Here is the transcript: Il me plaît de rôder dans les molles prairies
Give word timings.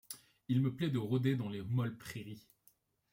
Il 0.47 0.63
me 0.63 0.73
plaît 0.75 0.89
de 0.89 0.97
rôder 0.97 1.35
dans 1.35 1.47
les 1.47 1.61
molles 1.61 1.95
prairies 1.95 2.47